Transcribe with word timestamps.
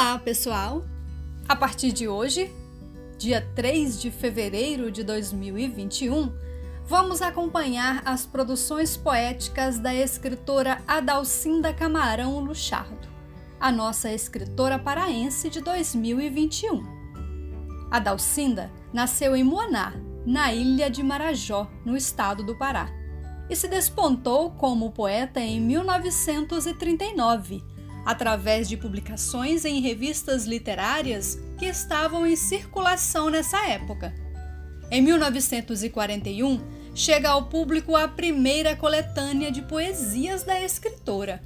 Olá, 0.00 0.16
pessoal! 0.16 0.84
A 1.48 1.56
partir 1.56 1.90
de 1.90 2.06
hoje, 2.06 2.54
dia 3.18 3.44
3 3.56 4.00
de 4.00 4.12
fevereiro 4.12 4.92
de 4.92 5.02
2021, 5.02 6.32
vamos 6.86 7.20
acompanhar 7.20 8.00
as 8.04 8.24
produções 8.24 8.96
poéticas 8.96 9.80
da 9.80 9.92
escritora 9.92 10.80
Adalcinda 10.86 11.74
Camarão 11.74 12.38
Luchardo, 12.38 13.08
a 13.58 13.72
nossa 13.72 14.12
escritora 14.12 14.78
paraense 14.78 15.50
de 15.50 15.60
2021. 15.60 16.80
Adalcinda 17.90 18.70
nasceu 18.92 19.34
em 19.34 19.42
Moaná, 19.42 19.94
na 20.24 20.54
ilha 20.54 20.88
de 20.88 21.02
Marajó, 21.02 21.68
no 21.84 21.96
estado 21.96 22.44
do 22.44 22.56
Pará, 22.56 22.88
e 23.50 23.56
se 23.56 23.66
despontou 23.66 24.52
como 24.52 24.92
poeta 24.92 25.40
em 25.40 25.60
1939 25.60 27.77
através 28.04 28.68
de 28.68 28.76
publicações 28.76 29.64
em 29.64 29.80
revistas 29.80 30.44
literárias 30.44 31.38
que 31.58 31.66
estavam 31.66 32.26
em 32.26 32.36
circulação 32.36 33.30
nessa 33.30 33.58
época. 33.68 34.14
Em 34.90 35.02
1941, 35.02 36.60
chega 36.94 37.30
ao 37.30 37.44
público 37.44 37.94
a 37.94 38.08
primeira 38.08 38.74
coletânea 38.74 39.50
de 39.50 39.62
poesias 39.62 40.42
da 40.42 40.60
escritora. 40.60 41.42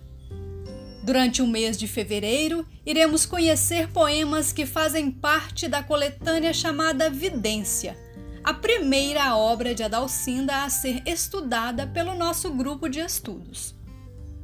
Durante 1.03 1.43
o 1.43 1.47
mês 1.49 1.77
de 1.77 1.89
fevereiro, 1.89 2.65
iremos 2.87 3.27
conhecer 3.27 3.91
poemas 3.91 4.53
que 4.53 4.65
fazem 4.65 5.11
parte 5.11 5.67
da 5.67 5.83
coletânea 5.83 6.53
chamada 6.53 7.11
Vidência, 7.11 7.99
a 8.45 8.55
primeira 8.55 9.37
obra 9.37 9.75
de 9.75 9.83
Adalcinda 9.83 10.63
a 10.63 10.71
ser 10.71 11.03
estudada 11.05 11.89
pelo 11.89 12.15
nosso 12.15 12.53
grupo 12.53 12.89
de 12.89 13.01
estudos. 13.01 13.75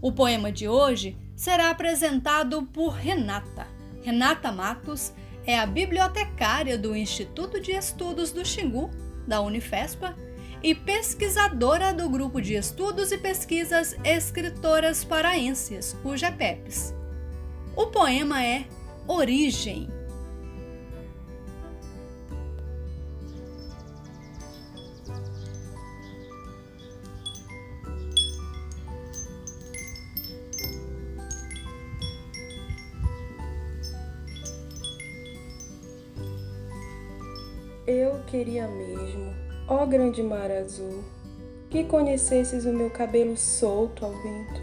O 0.00 0.12
poema 0.12 0.50
de 0.50 0.68
hoje 0.68 1.16
será 1.38 1.70
apresentado 1.70 2.64
por 2.64 2.94
Renata. 2.94 3.68
Renata 4.02 4.50
Matos 4.50 5.12
é 5.46 5.56
a 5.56 5.64
bibliotecária 5.64 6.76
do 6.76 6.96
Instituto 6.96 7.60
de 7.60 7.70
Estudos 7.70 8.32
do 8.32 8.44
Xingu, 8.44 8.90
da 9.24 9.40
Unifespa, 9.40 10.16
e 10.60 10.74
pesquisadora 10.74 11.94
do 11.94 12.08
Grupo 12.10 12.42
de 12.42 12.54
Estudos 12.54 13.12
e 13.12 13.18
Pesquisas 13.18 13.96
Escritoras 14.02 15.04
Paraenses, 15.04 15.96
o 16.02 16.16
GEPEPS. 16.16 16.92
O 17.76 17.86
poema 17.86 18.44
é 18.44 18.64
Origem. 19.06 19.97
Eu 37.90 38.20
queria 38.26 38.68
mesmo, 38.68 39.32
ó 39.66 39.86
grande 39.86 40.22
mar 40.22 40.50
azul, 40.50 41.02
que 41.70 41.84
conhecesses 41.84 42.66
o 42.66 42.70
meu 42.70 42.90
cabelo 42.90 43.34
solto 43.34 44.04
ao 44.04 44.12
vento, 44.12 44.60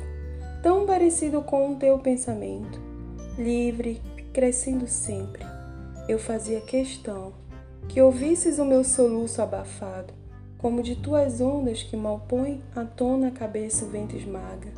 tão 0.61 0.85
parecido 0.85 1.41
com 1.41 1.71
o 1.71 1.75
teu 1.75 1.97
pensamento, 1.97 2.79
livre, 3.35 3.99
crescendo 4.31 4.85
sempre. 4.85 5.43
Eu 6.07 6.19
fazia 6.19 6.61
questão 6.61 7.33
que 7.89 7.99
ouvisses 7.99 8.59
o 8.59 8.63
meu 8.63 8.83
soluço 8.83 9.41
abafado, 9.41 10.13
como 10.59 10.83
de 10.83 10.95
tuas 10.95 11.41
ondas 11.41 11.81
que 11.81 11.97
mal 11.97 12.23
põem 12.29 12.61
à 12.75 12.85
tona 12.85 13.29
a 13.29 13.31
cabeça 13.31 13.85
o 13.85 13.89
vento 13.89 14.15
esmaga. 14.15 14.71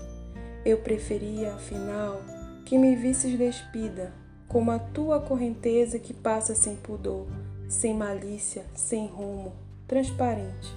Eu 0.64 0.78
preferia, 0.78 1.54
afinal, 1.54 2.22
que 2.64 2.78
me 2.78 2.96
visses 2.96 3.38
despida, 3.38 4.14
como 4.48 4.72
a 4.72 4.80
tua 4.80 5.20
correnteza 5.20 6.00
que 6.00 6.14
passa 6.14 6.56
sem 6.56 6.78
pudor 6.78 7.28
sem 7.68 7.94
malícia, 7.94 8.66
sem 8.76 9.08
rumo, 9.08 9.54
transparente, 9.88 10.74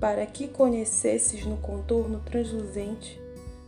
para 0.00 0.24
que 0.26 0.48
conhecesses 0.48 1.44
no 1.44 1.56
contorno 1.58 2.20
transluzente 2.20 3.20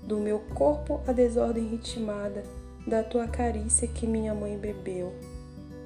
do 0.03 0.19
meu 0.19 0.39
corpo 0.55 1.01
a 1.07 1.13
desordem 1.13 1.67
ritmada 1.67 2.45
da 2.87 3.03
tua 3.03 3.27
carícia 3.27 3.89
que 3.89 4.07
minha 4.07 4.35
mãe 4.35 4.57
bebeu, 4.57 5.13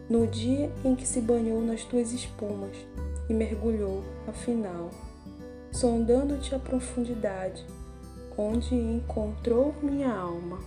no 0.08 0.26
dia 0.26 0.70
em 0.84 0.94
que 0.94 1.06
se 1.06 1.20
banhou 1.20 1.62
nas 1.62 1.84
tuas 1.84 2.12
espumas 2.12 2.76
e 3.28 3.32
mergulhou, 3.32 4.02
afinal, 4.26 4.90
sondando-te 5.72 6.54
a 6.54 6.58
profundidade, 6.58 7.64
onde 8.36 8.74
encontrou 8.74 9.74
minha 9.82 10.12
alma. 10.12 10.58